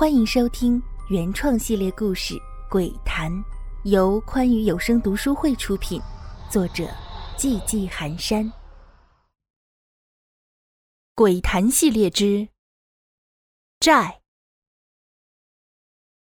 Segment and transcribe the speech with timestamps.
[0.00, 2.34] 欢迎收听原创系列故事
[2.70, 3.30] 《鬼谈》，
[3.84, 6.00] 由宽裕有声读书会出品，
[6.48, 6.88] 作者
[7.36, 8.46] 寂寂寒山。
[11.14, 12.48] 《鬼谈》系列之
[13.78, 14.22] 债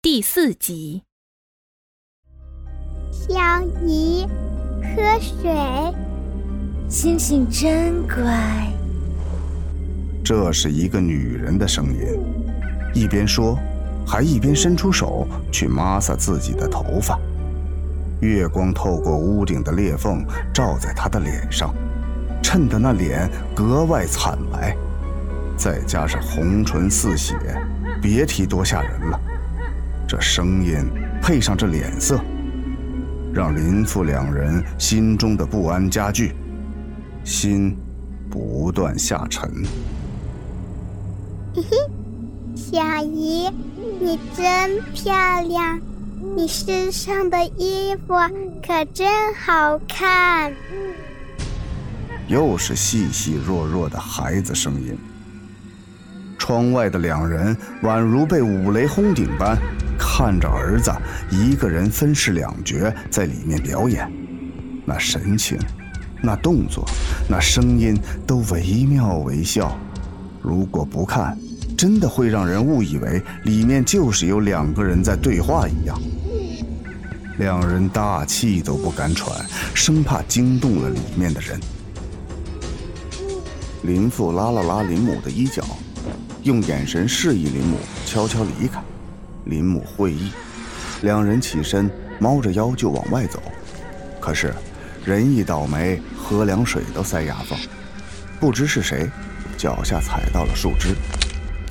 [0.02, 1.04] 第四集。
[3.12, 4.25] 小姨，
[4.82, 5.54] 喝水。
[6.89, 8.73] 星星真乖。
[10.25, 12.07] 这是一个女人的声音。
[12.94, 13.55] 一边说，
[14.07, 17.20] 还一边伸出手去抹擦自己的头发。
[18.21, 21.75] 月光透过屋顶的裂缝照在他的脸上，
[22.42, 24.75] 衬得那脸格外惨白。
[25.57, 27.36] 再加上红唇似血，
[28.01, 29.20] 别提多吓人了。
[30.07, 30.89] 这声音
[31.21, 32.20] 配上这脸色，
[33.34, 36.34] 让林父两人心中的不安加剧，
[37.23, 37.76] 心
[38.30, 39.52] 不断下沉。
[41.53, 41.78] 嘿嘿。
[42.56, 43.50] 小姨，
[44.00, 45.81] 你真漂亮，
[46.36, 48.14] 你身上的衣服
[48.66, 50.53] 可真好看。
[52.28, 54.95] 又是细细弱弱的孩子声音。
[56.38, 59.58] 窗外的两人宛如被五雷轰顶般，
[59.98, 60.92] 看着儿子
[61.31, 64.09] 一个人分饰两角在里面表演，
[64.86, 65.58] 那神情，
[66.22, 66.88] 那动作，
[67.28, 69.75] 那声音都惟妙惟肖。
[70.42, 71.36] 如果不看，
[71.78, 75.95] 真的会让人误以为里面就是有两个人在对话一样，
[77.38, 81.59] 两人大气都不敢喘，生怕惊动了里面的人。
[83.84, 85.64] 林父拉了拉林母的衣角，
[86.42, 88.81] 用眼神示意林母悄悄离开。
[89.45, 90.31] 林母会意，
[91.03, 91.88] 两人起身，
[92.19, 93.39] 猫着腰就往外走。
[94.19, 94.52] 可是，
[95.06, 97.56] 人一倒霉，喝凉水都塞牙缝。
[98.39, 99.08] 不知是谁，
[99.58, 100.95] 脚下踩到了树枝。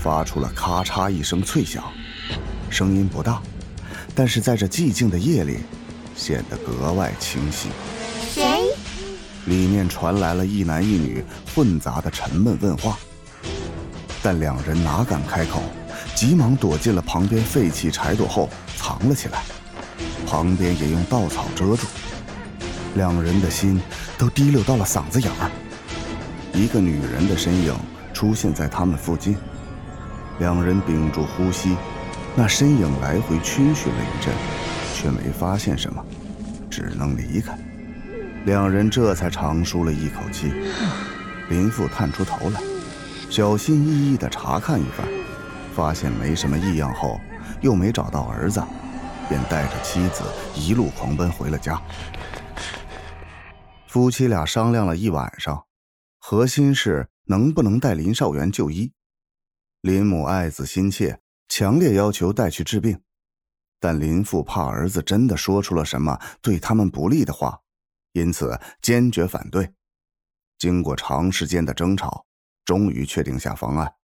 [0.06, 1.82] 发出了咔嚓一声脆响，
[2.70, 3.42] 声音不大，
[4.14, 5.58] 但是在这寂静的夜里，
[6.14, 7.70] 显得格外清晰。
[8.32, 8.44] 谁？
[9.46, 12.96] 里面传来了一男一女混杂的沉闷问话，
[14.22, 15.60] 但两人哪敢开口，
[16.14, 19.42] 急忙躲进了旁边废弃柴垛后藏了起来，
[20.24, 21.84] 旁边也用稻草遮住。
[22.94, 23.80] 两人的心
[24.16, 25.50] 都提溜到了嗓子眼儿。
[26.52, 27.74] 一个女人的身影
[28.14, 29.36] 出现在他们附近。
[30.38, 31.76] 两人屏住呼吸，
[32.34, 34.34] 那身影来回逡巡了一阵，
[34.94, 36.04] 却没发现什么，
[36.70, 37.58] 只能离开。
[38.44, 40.52] 两人这才长舒了一口气。
[41.48, 42.60] 林父探出头来，
[43.30, 45.06] 小心翼翼地查看一番，
[45.74, 47.18] 发现没什么异样后，
[47.60, 48.62] 又没找到儿子，
[49.28, 50.22] 便带着妻子
[50.54, 51.80] 一路狂奔回了家。
[53.86, 55.64] 夫妻俩商量了一晚上，
[56.18, 58.92] 核心是能不能带林少元就医。
[59.86, 63.00] 林母爱子心切，强烈要求带去治病，
[63.78, 67.60] 但林父怕儿子真的说出了什么对他们不利的话，
[68.10, 69.72] 因此坚决反对。
[70.58, 72.26] 经过长时间的争吵，
[72.64, 73.94] 终于确定下方案：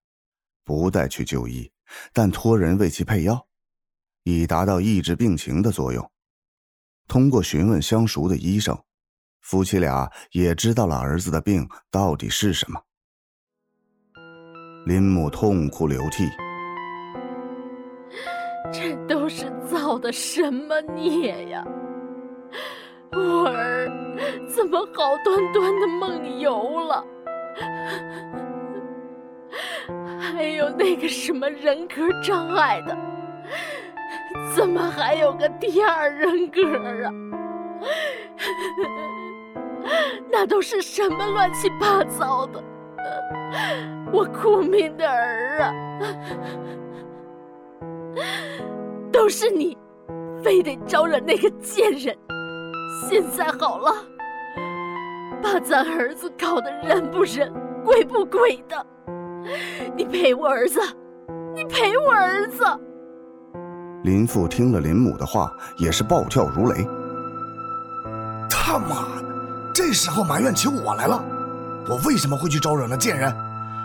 [0.63, 1.73] 不带去就医，
[2.13, 3.49] 但托人为其配药，
[4.23, 6.09] 以达到抑制病情的作用。
[7.09, 8.81] 通过询问相熟的医生，
[9.41, 12.85] 夫妻俩也知道了儿子的病到底是什么。
[14.85, 16.29] 林母痛哭流涕，
[18.73, 21.65] 这都是造的什么孽呀！
[23.13, 23.89] 我儿
[24.49, 27.05] 怎么好端端的梦游了？
[30.19, 32.99] 还有那个什么人格障碍的，
[34.53, 36.61] 怎么还有个第二人格
[37.07, 37.15] 啊？
[40.29, 42.61] 那都是什么乱七八糟的？
[44.13, 45.73] 我苦命的儿啊，
[49.13, 49.77] 都是你，
[50.43, 52.17] 非得招惹那个贱人。
[53.09, 53.93] 现在好了，
[55.43, 57.53] 把咱儿子搞得人不人、
[57.85, 58.87] 鬼不鬼的。
[59.97, 60.81] 你赔我儿子，
[61.55, 62.65] 你赔我儿子。
[64.05, 66.87] 林父听了林母的话，也是暴跳如雷。
[68.49, 71.25] 他妈的，这时候埋怨起我来了。
[71.89, 73.33] 我为什么会去招惹那贱人？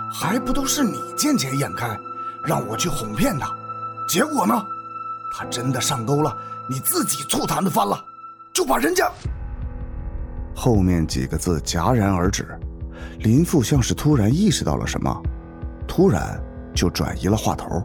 [0.10, 2.00] 还不都是你见钱眼开，
[2.46, 3.54] 让我去哄骗他，
[4.08, 4.66] 结果呢？
[5.34, 6.34] 他真的上钩了，
[6.70, 8.02] 你自己醋坛子翻了，
[8.54, 9.12] 就把人家……
[10.56, 12.58] 后面几个字戛然而止，
[13.20, 15.22] 林父像是突然意识到了什么，
[15.86, 16.42] 突然
[16.74, 17.84] 就转移了话头。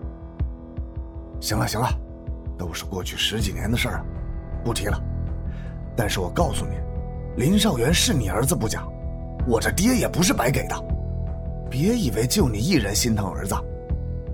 [1.40, 1.88] 行了行了，
[2.56, 4.04] 都是过去十几年的事了，
[4.64, 4.96] 不提了。
[5.96, 6.76] 但是我告诉你，
[7.36, 8.84] 林少元是你儿子不假。
[9.46, 10.74] 我这爹也不是白给的，
[11.70, 13.54] 别以为就你一人心疼儿子，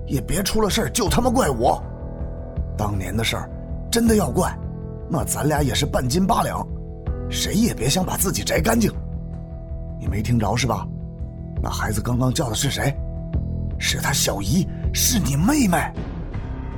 [0.05, 1.81] 也别出了事就他妈怪我。
[2.77, 3.49] 当年的事儿，
[3.91, 4.55] 真的要怪，
[5.09, 6.65] 那咱俩也是半斤八两，
[7.29, 8.91] 谁也别想把自己摘干净。
[9.99, 10.87] 你没听着是吧？
[11.61, 12.95] 那孩子刚刚叫的是谁？
[13.77, 15.77] 是他小姨，是你妹妹。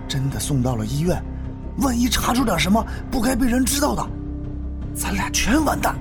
[0.08, 1.22] 真的送到了医院，
[1.80, 4.08] 万一查出点什么不该被人知道的，
[4.96, 5.96] 咱俩全完蛋。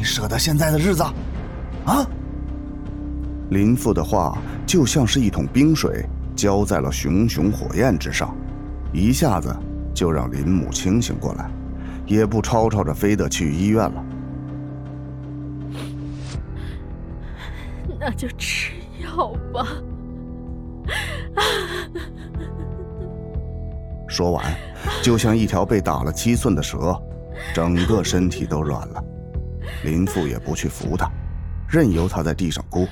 [0.00, 1.02] 你舍得现在的日子？
[1.84, 2.06] 啊？
[3.50, 8.34] 林父的话就像是一桶冰水浇在了熊熊火焰之上，
[8.94, 9.54] 一下子
[9.92, 11.50] 就让林母清醒过来，
[12.06, 14.04] 也不吵吵着非得去医院了。
[18.00, 18.72] 那就吃
[19.02, 19.66] 药吧。
[24.08, 24.42] 说完，
[25.02, 26.98] 就像一条被打了七寸的蛇，
[27.52, 29.04] 整个身体都软了。
[29.82, 31.10] 林父也不去扶他，
[31.68, 32.86] 任由他在地上哭。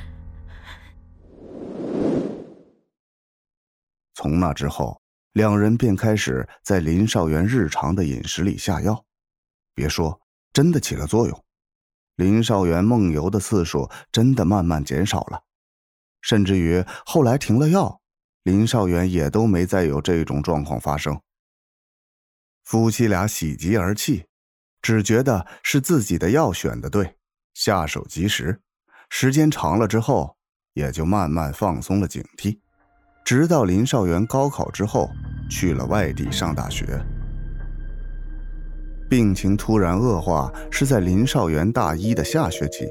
[4.15, 5.01] 从那之后，
[5.33, 9.05] 两人便开始在林少元日常的饮食里下药。
[9.75, 10.21] 别说，
[10.53, 11.45] 真的起了作用。
[12.17, 15.43] 林少元梦游的次数真的慢慢减少了，
[16.23, 18.01] 甚至于后来停了药，
[18.43, 21.21] 林少元也都没再有这种状况发生。
[22.65, 24.27] 夫妻俩喜极而泣，
[24.89, 27.15] 只觉得是自己的药选的对，
[27.53, 28.59] 下手及时。
[29.11, 30.35] 时间长了之后，
[30.73, 32.59] 也就慢慢放松了警惕。
[33.23, 35.11] 直到林少元高考之后
[35.51, 36.99] 去了外地上大学，
[39.11, 42.89] 病情突然恶化是在林少元大一的下学期。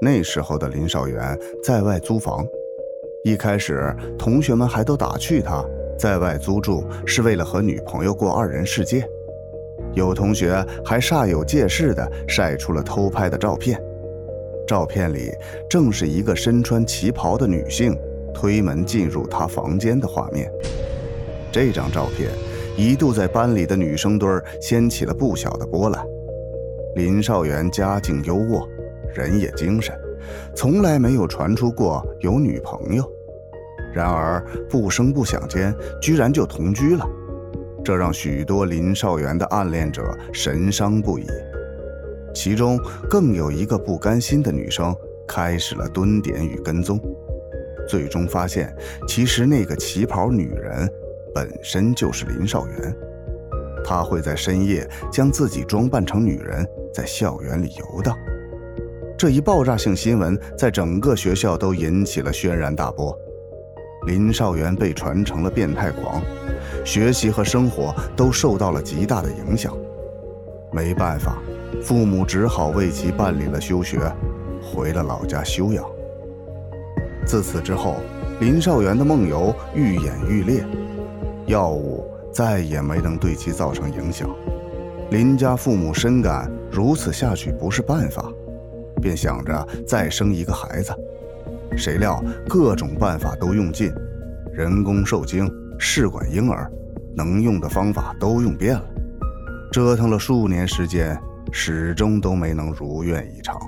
[0.00, 2.42] 那时候的林少元在外租房，
[3.22, 5.62] 一开始同学们还都打趣他
[5.98, 9.06] 在外租住是为了和女朋友过二人世界，
[9.94, 13.80] 有同学还煞有介事的晒出了偷拍的照片，
[14.66, 15.30] 照片里
[15.68, 17.96] 正是一个身穿旗袍的女性。
[18.34, 20.50] 推门进入他房间的画面，
[21.52, 22.30] 这张照片
[22.78, 26.02] 一度在班里的女生堆儿掀起了不小的波澜。
[26.96, 28.66] 林少元家境优渥，
[29.14, 29.94] 人也精神，
[30.56, 33.04] 从来没有传出过有女朋友。
[33.92, 37.06] 然而不声不响间，居然就同居了，
[37.84, 41.26] 这让许多林少元的暗恋者神伤不已。
[42.34, 42.78] 其中
[43.10, 44.94] 更有一个不甘心的女生，
[45.26, 47.00] 开始了蹲点与跟踪。
[47.88, 48.74] 最终发现，
[49.06, 50.88] 其实那个旗袍女人
[51.34, 52.96] 本身就是林少元。
[53.84, 56.64] 他会在深夜将自己装扮成女人，
[56.94, 58.16] 在校园里游荡。
[59.18, 63.16] 这一爆炸性新闻在整个学校都引起了轩然大波。
[64.06, 66.22] 林少元被传成了变态狂，
[66.84, 69.76] 学习和生活都受到了极大的影响。
[70.72, 71.38] 没办法，
[71.82, 73.98] 父母只好为其办理了休学，
[74.62, 75.84] 回了老家休养。
[77.26, 77.96] 自此之后，
[78.40, 80.64] 林少元的梦游愈演愈烈，
[81.46, 84.28] 药物再也没能对其造成影响。
[85.10, 88.32] 林家父母深感如此下去不是办法，
[89.00, 90.92] 便想着再生一个孩子。
[91.76, 93.92] 谁料各种办法都用尽，
[94.52, 95.48] 人工受精、
[95.84, 96.70] 试管婴儿，
[97.12, 98.84] 能用的方法都用遍了，
[99.72, 101.20] 折腾了数年时间，
[101.50, 103.60] 始终都没能如愿以偿，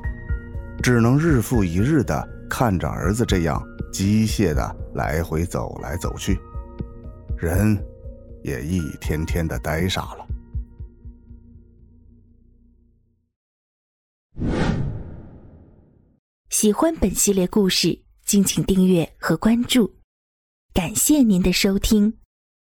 [0.81, 2.29] 只能日复一日的。
[2.49, 3.61] 看着儿子这样
[3.93, 6.39] 机械的来回走来走去，
[7.37, 7.77] 人
[8.45, 10.25] 也一天天的呆傻了。
[16.49, 19.93] 喜欢本系列故事，敬请订阅和关注，
[20.75, 22.15] 感谢您的收听。